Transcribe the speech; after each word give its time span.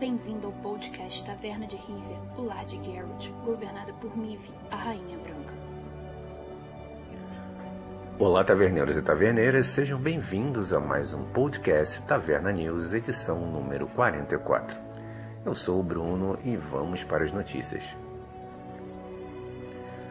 Bem-vindo 0.00 0.46
ao 0.46 0.52
podcast 0.54 1.22
Taverna 1.26 1.66
de 1.66 1.76
Rivia, 1.76 2.16
o 2.38 2.44
lar 2.44 2.64
de 2.64 2.82
Geralt, 2.82 3.28
governada 3.44 3.92
por 3.92 4.16
Mive, 4.16 4.50
a 4.70 4.76
Rainha 4.76 5.18
Branca. 5.18 5.52
Olá, 8.18 8.42
taverneiros 8.42 8.96
e 8.96 9.02
taverneiras, 9.02 9.66
sejam 9.66 10.00
bem-vindos 10.00 10.72
a 10.72 10.80
mais 10.80 11.12
um 11.12 11.22
podcast 11.24 12.02
Taverna 12.04 12.50
News, 12.50 12.94
edição 12.94 13.40
número 13.40 13.88
44. 13.88 14.80
Eu 15.44 15.54
sou 15.54 15.78
o 15.78 15.82
Bruno 15.82 16.38
e 16.42 16.56
vamos 16.56 17.04
para 17.04 17.22
as 17.22 17.30
notícias. 17.30 17.84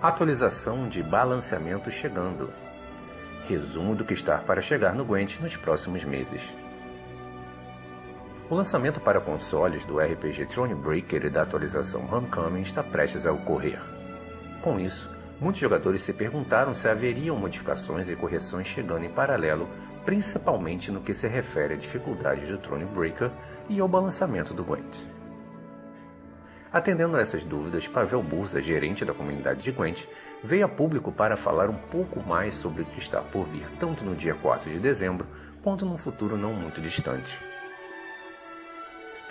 Atualização 0.00 0.88
de 0.88 1.02
balanceamento 1.02 1.90
chegando. 1.90 2.52
Resumo 3.48 3.96
do 3.96 4.04
que 4.04 4.14
está 4.14 4.38
para 4.38 4.60
chegar 4.60 4.94
no 4.94 5.04
Gwent 5.04 5.40
nos 5.40 5.56
próximos 5.56 6.04
meses. 6.04 6.40
O 8.52 8.54
lançamento 8.54 9.00
para 9.00 9.18
consoles 9.18 9.86
do 9.86 9.98
RPG 9.98 10.44
Thronebreaker 10.44 11.24
e 11.24 11.30
da 11.30 11.40
atualização 11.40 12.06
Homecoming 12.12 12.60
está 12.60 12.82
prestes 12.82 13.26
a 13.26 13.32
ocorrer. 13.32 13.80
Com 14.60 14.78
isso, 14.78 15.08
muitos 15.40 15.58
jogadores 15.58 16.02
se 16.02 16.12
perguntaram 16.12 16.74
se 16.74 16.86
haveriam 16.86 17.34
modificações 17.34 18.10
e 18.10 18.14
correções 18.14 18.66
chegando 18.66 19.06
em 19.06 19.10
paralelo, 19.10 19.70
principalmente 20.04 20.92
no 20.92 21.00
que 21.00 21.14
se 21.14 21.26
refere 21.26 21.72
à 21.72 21.76
dificuldade 21.78 22.44
do 22.44 22.58
Thronebreaker 22.58 23.30
e 23.70 23.80
ao 23.80 23.88
balançamento 23.88 24.52
do 24.52 24.62
Gwent. 24.62 25.06
Atendendo 26.70 27.16
a 27.16 27.22
essas 27.22 27.42
dúvidas, 27.42 27.88
Pavel 27.88 28.22
Burza, 28.22 28.60
gerente 28.60 29.02
da 29.02 29.14
comunidade 29.14 29.62
de 29.62 29.72
Gwent, 29.72 30.04
veio 30.44 30.66
a 30.66 30.68
público 30.68 31.10
para 31.10 31.38
falar 31.38 31.70
um 31.70 31.78
pouco 31.90 32.22
mais 32.22 32.52
sobre 32.52 32.82
o 32.82 32.84
que 32.84 32.98
está 32.98 33.22
por 33.22 33.46
vir 33.46 33.64
tanto 33.80 34.04
no 34.04 34.14
dia 34.14 34.34
4 34.34 34.70
de 34.70 34.78
dezembro 34.78 35.26
quanto 35.62 35.86
num 35.86 35.96
futuro 35.96 36.36
não 36.36 36.52
muito 36.52 36.82
distante. 36.82 37.51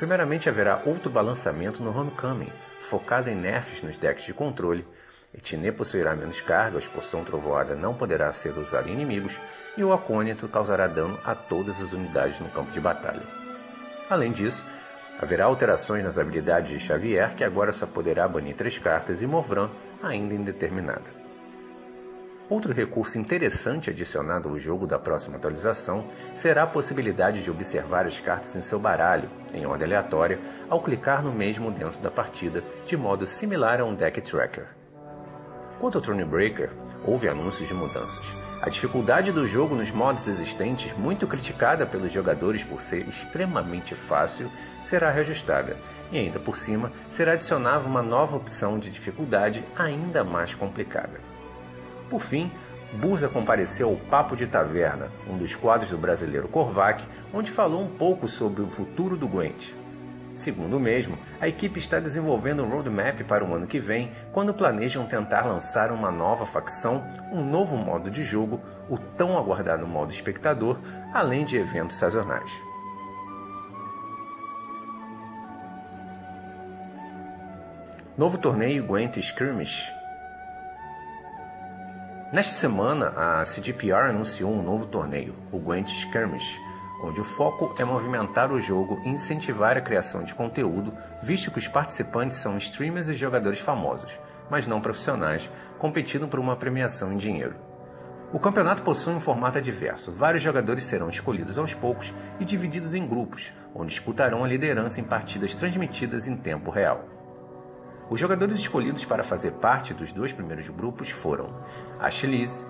Primeiramente, 0.02 0.50
haverá 0.50 0.82
outro 0.84 1.12
balançamento 1.12 1.84
no 1.84 1.96
Homecoming, 1.96 2.52
focado 2.80 3.30
em 3.30 3.36
nerfs 3.36 3.84
nos 3.84 4.00
decks 4.00 4.26
de 4.26 4.34
controle. 4.34 4.84
Etiné 5.32 5.72
possuirá 5.72 6.16
menos 6.16 6.42
carga, 6.42 6.78
a 6.78 6.80
expulsão 6.80 7.24
trovoada 7.24 7.76
não 7.76 7.94
poderá 7.94 8.32
ser 8.32 8.58
usada 8.58 8.90
em 8.90 8.94
inimigos, 8.94 9.40
e 9.78 9.84
o 9.84 9.94
Acônito 9.94 10.48
causará 10.48 10.88
dano 10.88 11.20
a 11.24 11.36
todas 11.36 11.80
as 11.80 11.94
unidades 11.94 12.40
no 12.40 12.50
campo 12.50 12.72
de 12.72 12.80
batalha. 12.80 13.22
Além 14.10 14.32
disso, 14.32 14.66
haverá 15.22 15.46
alterações 15.46 16.04
nas 16.04 16.18
habilidades 16.18 16.72
de 16.72 16.80
Xavier, 16.80 17.36
que 17.36 17.44
agora 17.44 17.72
só 17.72 17.86
poderá 17.86 18.28
banir 18.28 18.56
três 18.56 18.80
cartas, 18.80 19.22
e 19.22 19.28
Morvran, 19.28 19.70
ainda 20.02 20.34
indeterminada. 20.34 21.21
Outro 22.52 22.74
recurso 22.74 23.18
interessante 23.18 23.90
adicionado 23.90 24.50
ao 24.50 24.60
jogo 24.60 24.86
da 24.86 25.00
próxima 25.00 25.38
atualização 25.38 26.04
será 26.36 26.64
a 26.64 26.68
possibilidade 26.68 27.42
de 27.42 27.50
observar 27.50 28.06
as 28.06 28.20
cartas 28.20 28.54
em 28.58 28.62
seu 28.62 28.78
baralho, 28.78 29.30
em 29.54 29.66
ordem 29.66 29.88
aleatória, 29.88 30.38
ao 30.70 30.84
clicar 30.84 31.24
no 31.24 31.32
mesmo 31.32 31.72
dentro 31.72 32.02
da 32.02 32.12
partida, 32.12 32.62
de 32.86 32.98
modo 32.98 33.26
similar 33.26 33.80
a 33.80 33.86
um 33.86 33.96
deck 33.96 34.20
tracker. 34.20 34.66
Quanto 35.80 35.98
ao 35.98 36.02
Thronebreaker, 36.02 36.72
houve 37.06 37.30
anúncios 37.30 37.70
de 37.70 37.74
mudanças. 37.74 38.26
A 38.62 38.70
dificuldade 38.70 39.32
do 39.32 39.48
jogo 39.48 39.74
nos 39.74 39.90
modos 39.90 40.28
existentes, 40.28 40.92
muito 40.98 41.26
criticada 41.28 41.86
pelos 41.86 42.12
jogadores 42.12 42.66
por 42.66 42.82
ser 42.82 43.08
extremamente 43.08 43.96
fácil, 43.96 44.52
será 44.84 45.10
reajustada, 45.10 45.78
e 46.12 46.20
ainda 46.20 46.38
por 46.38 46.58
cima 46.58 46.92
será 47.08 47.32
adicionada 47.32 47.86
uma 47.86 48.02
nova 48.02 48.36
opção 48.36 48.78
de 48.78 48.90
dificuldade 48.90 49.64
ainda 49.74 50.22
mais 50.22 50.54
complicada. 50.54 51.31
Por 52.12 52.22
fim, 52.22 52.52
Busa 52.92 53.30
compareceu 53.30 53.88
ao 53.88 53.96
Papo 53.96 54.36
de 54.36 54.46
Taverna, 54.46 55.08
um 55.30 55.38
dos 55.38 55.56
quadros 55.56 55.92
do 55.92 55.98
brasileiro 55.98 56.50
Korvac, 56.50 57.02
onde 57.34 57.50
falou 57.50 57.82
um 57.82 57.88
pouco 57.88 58.28
sobre 58.28 58.62
o 58.62 58.70
futuro 58.70 59.16
do 59.16 59.30
Gwent. 59.30 59.72
Segundo 60.36 60.76
o 60.76 60.80
mesmo, 60.80 61.18
a 61.40 61.48
equipe 61.48 61.80
está 61.80 62.02
desenvolvendo 62.02 62.64
um 62.64 62.70
roadmap 62.70 63.22
para 63.24 63.46
o 63.46 63.56
ano 63.56 63.66
que 63.66 63.80
vem, 63.80 64.12
quando 64.34 64.54
planejam 64.54 65.06
tentar 65.06 65.46
lançar 65.46 65.90
uma 65.90 66.12
nova 66.12 66.46
facção, 66.46 67.02
um 67.32 67.46
novo 67.46 67.78
modo 67.78 68.12
de 68.12 68.26
jogo, 68.26 68.60
o 68.90 68.98
tão 68.98 69.38
aguardado 69.38 69.88
modo 69.88 70.12
espectador, 70.12 70.78
além 71.14 71.46
de 71.46 71.56
eventos 71.56 71.96
sazonais. 71.96 72.52
Novo 78.18 78.38
torneio 78.38 78.84
Gwent 78.84 79.16
Skirmish 79.16 80.01
Nesta 82.32 82.54
semana, 82.54 83.10
a 83.10 83.44
CDPR 83.44 84.08
anunciou 84.08 84.54
um 84.54 84.64
novo 84.64 84.86
torneio, 84.86 85.36
o 85.52 85.60
Gwent 85.60 85.90
Skirmish, 85.90 86.62
onde 87.04 87.20
o 87.20 87.26
foco 87.26 87.76
é 87.78 87.84
movimentar 87.84 88.54
o 88.54 88.62
jogo 88.62 89.02
e 89.04 89.10
incentivar 89.10 89.76
a 89.76 89.82
criação 89.82 90.24
de 90.24 90.34
conteúdo, 90.34 90.94
visto 91.22 91.52
que 91.52 91.60
os 91.60 91.68
participantes 91.68 92.38
são 92.38 92.56
streamers 92.56 93.10
e 93.10 93.16
jogadores 93.16 93.60
famosos, 93.60 94.18
mas 94.50 94.66
não 94.66 94.80
profissionais, 94.80 95.52
competindo 95.78 96.26
por 96.26 96.40
uma 96.40 96.56
premiação 96.56 97.12
em 97.12 97.18
dinheiro. 97.18 97.56
O 98.32 98.40
campeonato 98.40 98.82
possui 98.82 99.14
um 99.14 99.20
formato 99.20 99.60
diverso. 99.60 100.10
Vários 100.10 100.42
jogadores 100.42 100.86
serão 100.86 101.10
escolhidos 101.10 101.58
aos 101.58 101.74
poucos 101.74 102.14
e 102.40 102.46
divididos 102.46 102.96
em 102.96 103.06
grupos, 103.06 103.52
onde 103.76 103.90
disputarão 103.90 104.42
a 104.42 104.48
liderança 104.48 105.02
em 105.02 105.04
partidas 105.04 105.54
transmitidas 105.54 106.26
em 106.28 106.38
tempo 106.38 106.72
real. 106.72 107.21
Os 108.12 108.20
jogadores 108.20 108.58
escolhidos 108.60 109.06
para 109.06 109.24
fazer 109.24 109.52
parte 109.52 109.94
dos 109.94 110.12
dois 110.12 110.34
primeiros 110.34 110.68
grupos 110.68 111.10
foram 111.10 111.50
Achilles, 111.98 112.62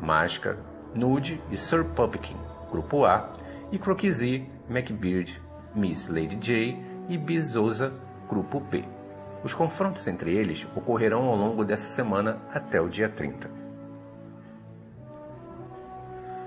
Mágica, 0.00 0.56
Nude 0.94 1.38
e 1.50 1.56
Sir 1.58 1.84
Pumpkin, 1.84 2.38
grupo 2.70 3.04
A, 3.04 3.30
e 3.70 3.78
Croquisy, 3.78 4.50
McBeard, 4.70 5.38
Miss 5.74 6.08
Lady 6.08 6.36
J 6.36 6.82
e 7.10 7.18
Bizosa, 7.18 7.92
grupo 8.26 8.58
B. 8.58 8.86
Os 9.44 9.52
confrontos 9.52 10.08
entre 10.08 10.34
eles 10.34 10.66
ocorrerão 10.74 11.24
ao 11.26 11.36
longo 11.36 11.62
dessa 11.62 11.88
semana 11.88 12.38
até 12.50 12.80
o 12.80 12.88
dia 12.88 13.10
30. 13.10 13.50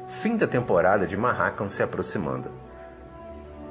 Fim 0.07 0.35
da 0.35 0.47
temporada 0.47 1.05
de 1.05 1.15
Marrakam 1.15 1.69
se 1.69 1.83
aproximando. 1.83 2.49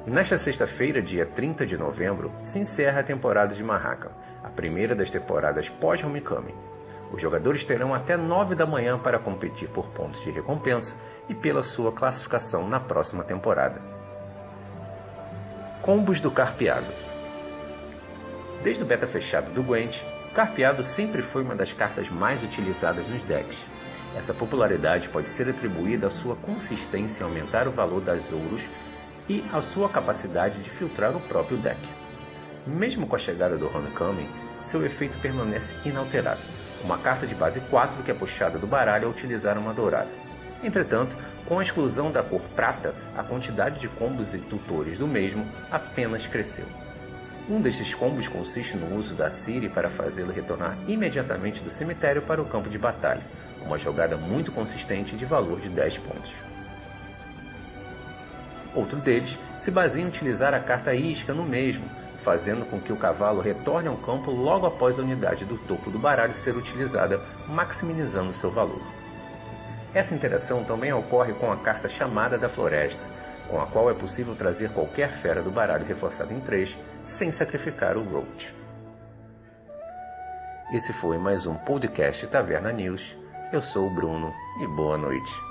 Nesta 0.05 0.37
sexta-feira, 0.37 1.01
dia 1.01 1.25
30 1.25 1.65
de 1.65 1.77
novembro, 1.77 2.31
se 2.43 2.57
encerra 2.57 3.01
a 3.01 3.03
temporada 3.03 3.53
de 3.53 3.63
Marrakam, 3.63 4.11
a 4.41 4.47
primeira 4.47 4.95
das 4.95 5.11
temporadas 5.11 5.67
pós-Homecoming. 5.67 6.55
Os 7.11 7.21
jogadores 7.21 7.65
terão 7.65 7.93
até 7.93 8.15
9 8.15 8.55
da 8.55 8.65
manhã 8.65 8.97
para 8.97 9.19
competir 9.19 9.67
por 9.69 9.87
pontos 9.89 10.23
de 10.23 10.31
recompensa 10.31 10.95
e 11.27 11.35
pela 11.35 11.61
sua 11.61 11.91
classificação 11.91 12.67
na 12.67 12.79
próxima 12.79 13.23
temporada. 13.23 13.81
Combos 15.81 16.21
do 16.21 16.31
Carpeado 16.31 16.91
Desde 18.63 18.83
o 18.83 18.85
beta 18.85 19.05
fechado 19.05 19.51
do 19.51 19.63
Gwent, 19.63 20.01
Carpeado 20.33 20.81
sempre 20.81 21.21
foi 21.21 21.43
uma 21.43 21.55
das 21.55 21.73
cartas 21.73 22.09
mais 22.09 22.41
utilizadas 22.41 23.07
nos 23.07 23.23
decks. 23.23 23.57
Essa 24.15 24.33
popularidade 24.33 25.09
pode 25.09 25.27
ser 25.27 25.49
atribuída 25.49 26.07
à 26.07 26.09
sua 26.09 26.35
consistência 26.35 27.21
em 27.21 27.25
aumentar 27.25 27.67
o 27.67 27.71
valor 27.71 28.01
das 28.01 28.31
ouros 28.31 28.63
e 29.29 29.45
à 29.53 29.61
sua 29.61 29.87
capacidade 29.87 30.59
de 30.61 30.69
filtrar 30.69 31.15
o 31.15 31.21
próprio 31.21 31.57
deck. 31.57 31.79
Mesmo 32.65 33.07
com 33.07 33.15
a 33.15 33.19
chegada 33.19 33.55
do 33.55 33.67
Homecoming, 33.67 34.27
seu 34.63 34.83
efeito 34.83 35.17
permanece 35.19 35.75
inalterado. 35.87 36.41
Uma 36.83 36.97
carta 36.97 37.27
de 37.27 37.35
base 37.35 37.59
4 37.61 38.03
que 38.03 38.11
é 38.11 38.13
puxada 38.13 38.57
do 38.57 38.65
baralho 38.65 39.05
ao 39.05 39.11
utilizar 39.11 39.57
uma 39.57 39.73
dourada. 39.73 40.09
Entretanto, 40.63 41.15
com 41.45 41.59
a 41.59 41.63
exclusão 41.63 42.11
da 42.11 42.21
cor 42.21 42.41
prata, 42.55 42.93
a 43.15 43.23
quantidade 43.23 43.79
de 43.79 43.87
combos 43.87 44.33
e 44.33 44.39
tutores 44.39 44.97
do 44.97 45.07
mesmo 45.07 45.47
apenas 45.71 46.27
cresceu. 46.27 46.65
Um 47.49 47.61
desses 47.61 47.95
combos 47.95 48.27
consiste 48.27 48.77
no 48.77 48.95
uso 48.95 49.15
da 49.15 49.29
Ciri 49.29 49.69
para 49.69 49.89
fazê-lo 49.89 50.31
retornar 50.31 50.77
imediatamente 50.87 51.63
do 51.63 51.71
cemitério 51.71 52.21
para 52.21 52.41
o 52.41 52.45
campo 52.45 52.69
de 52.69 52.77
batalha, 52.77 53.21
uma 53.65 53.77
jogada 53.77 54.17
muito 54.17 54.51
consistente 54.51 55.15
de 55.15 55.25
valor 55.25 55.59
de 55.59 55.69
10 55.69 55.97
pontos. 55.99 56.31
Outro 58.79 58.97
deles 58.97 59.37
se 59.57 59.69
baseia 59.69 60.05
em 60.05 60.07
utilizar 60.07 60.53
a 60.53 60.59
carta 60.61 60.95
Isca 60.95 61.33
no 61.33 61.43
mesmo, 61.43 61.83
fazendo 62.19 62.65
com 62.65 62.79
que 62.79 62.93
o 62.93 62.95
cavalo 62.95 63.41
retorne 63.41 63.89
ao 63.89 63.97
campo 63.97 64.31
logo 64.31 64.65
após 64.65 64.97
a 64.97 65.01
unidade 65.01 65.43
do 65.43 65.57
topo 65.57 65.91
do 65.91 65.99
baralho 65.99 66.33
ser 66.33 66.55
utilizada, 66.55 67.19
maximizando 67.45 68.33
seu 68.33 68.49
valor. 68.49 68.81
Essa 69.93 70.15
interação 70.15 70.63
também 70.63 70.93
ocorre 70.93 71.33
com 71.33 71.51
a 71.51 71.57
carta 71.57 71.89
Chamada 71.89 72.37
da 72.37 72.47
Floresta, 72.47 73.03
com 73.49 73.61
a 73.61 73.67
qual 73.67 73.91
é 73.91 73.93
possível 73.93 74.33
trazer 74.33 74.69
qualquer 74.69 75.09
fera 75.09 75.41
do 75.41 75.51
baralho 75.51 75.85
reforçado 75.85 76.33
em 76.33 76.39
3 76.39 76.77
sem 77.03 77.31
sacrificar 77.31 77.97
o 77.97 78.03
Roach. 78.03 78.55
Esse 80.71 80.93
foi 80.93 81.17
mais 81.17 81.45
um 81.45 81.55
podcast 81.55 82.25
Taverna 82.27 82.71
News. 82.71 83.17
Eu 83.51 83.61
sou 83.61 83.87
o 83.87 83.93
Bruno 83.93 84.33
e 84.61 84.67
boa 84.67 84.97
noite. 84.97 85.48